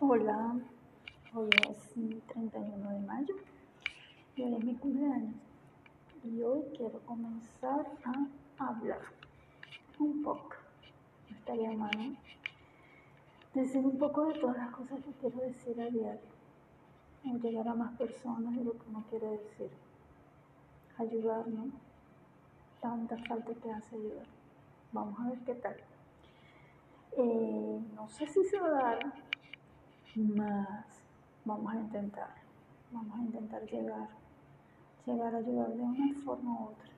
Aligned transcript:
Hola, 0.00 0.58
hoy 1.34 1.48
es 1.70 1.94
31 2.26 2.90
de 2.90 3.06
mayo 3.06 3.34
y 4.34 4.42
hoy 4.42 4.54
es 4.54 4.64
mi 4.64 4.74
cumpleaños 4.74 5.36
y 6.24 6.42
hoy 6.42 6.62
quiero 6.76 6.98
comenzar 7.06 7.86
a 8.58 8.68
hablar 8.68 9.00
un 10.00 10.20
poco. 10.24 10.50
Estaría 11.30 11.70
mal 11.72 12.18
decir 13.54 13.86
un 13.86 13.96
poco 13.96 14.26
de 14.26 14.40
todas 14.40 14.56
las 14.56 14.70
cosas 14.72 14.98
que 15.04 15.12
quiero 15.12 15.38
decir 15.38 15.80
a 15.80 15.88
diario 15.88 16.20
o 17.24 17.38
llegar 17.38 17.68
a 17.68 17.74
más 17.74 17.96
personas 17.96 18.56
de 18.56 18.64
lo 18.64 18.72
que 18.72 18.88
uno 18.88 19.04
quiere 19.08 19.28
decir. 19.28 19.70
Ayudarnos. 20.98 21.68
Tanta 22.80 23.16
falta 23.28 23.54
que 23.54 23.72
hace 23.72 23.94
ayudar. 23.94 24.26
Vamos 24.92 25.18
a 25.20 25.28
ver 25.30 25.38
qué 25.46 25.54
tal. 25.54 25.76
Eh, 27.16 27.80
no 27.94 28.08
sé 28.08 28.26
si 28.26 28.42
se 28.42 28.58
va 28.58 28.68
a 28.68 28.82
dar 28.82 29.33
más. 30.22 30.84
Vamos 31.44 31.74
a 31.74 31.76
intentar, 31.76 32.34
vamos 32.90 33.18
a 33.18 33.22
intentar 33.22 33.62
llegar, 33.66 34.08
llegar 35.04 35.34
a 35.34 35.38
ayudar 35.38 35.68
de 35.68 35.82
una 35.82 36.14
forma 36.24 36.52
u 36.52 36.64
otra, 36.68 36.93